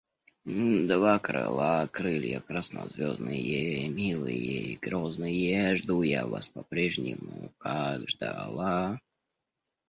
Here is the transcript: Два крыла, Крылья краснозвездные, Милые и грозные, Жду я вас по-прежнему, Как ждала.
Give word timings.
Два 0.87 1.19
крыла, 1.19 1.87
Крылья 1.87 2.39
краснозвездные, 2.41 3.87
Милые 3.89 4.71
и 4.71 4.75
грозные, 4.75 5.75
Жду 5.75 6.01
я 6.01 6.25
вас 6.25 6.49
по-прежнему, 6.49 7.51
Как 7.59 8.09
ждала. 8.09 8.99